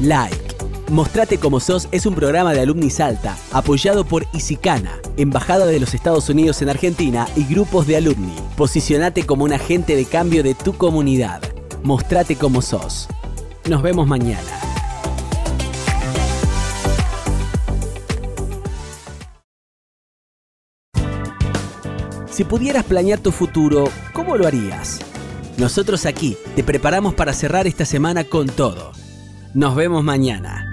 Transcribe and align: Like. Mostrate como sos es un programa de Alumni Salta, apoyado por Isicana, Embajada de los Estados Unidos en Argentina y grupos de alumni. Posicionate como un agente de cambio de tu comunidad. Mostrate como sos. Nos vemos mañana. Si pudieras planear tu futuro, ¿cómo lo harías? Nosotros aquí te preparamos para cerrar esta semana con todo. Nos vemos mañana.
Like. 0.00 0.56
Mostrate 0.90 1.38
como 1.38 1.60
sos 1.60 1.88
es 1.92 2.04
un 2.06 2.14
programa 2.14 2.52
de 2.52 2.60
Alumni 2.60 2.90
Salta, 2.90 3.36
apoyado 3.52 4.04
por 4.04 4.26
Isicana, 4.32 4.98
Embajada 5.16 5.66
de 5.66 5.78
los 5.78 5.94
Estados 5.94 6.28
Unidos 6.28 6.62
en 6.62 6.70
Argentina 6.70 7.28
y 7.36 7.44
grupos 7.44 7.86
de 7.86 7.96
alumni. 7.96 8.34
Posicionate 8.56 9.24
como 9.24 9.44
un 9.44 9.52
agente 9.52 9.94
de 9.94 10.04
cambio 10.06 10.42
de 10.42 10.54
tu 10.54 10.72
comunidad. 10.72 11.42
Mostrate 11.82 12.36
como 12.36 12.60
sos. 12.62 13.08
Nos 13.68 13.82
vemos 13.82 14.06
mañana. 14.06 14.40
Si 22.30 22.44
pudieras 22.44 22.84
planear 22.84 23.18
tu 23.20 23.32
futuro, 23.32 23.84
¿cómo 24.14 24.36
lo 24.36 24.46
harías? 24.46 25.00
Nosotros 25.58 26.06
aquí 26.06 26.38
te 26.56 26.64
preparamos 26.64 27.12
para 27.14 27.34
cerrar 27.34 27.66
esta 27.66 27.84
semana 27.84 28.24
con 28.24 28.46
todo. 28.48 28.92
Nos 29.52 29.74
vemos 29.74 30.04
mañana. 30.04 30.69